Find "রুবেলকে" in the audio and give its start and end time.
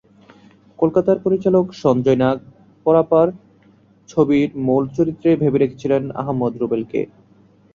6.57-7.01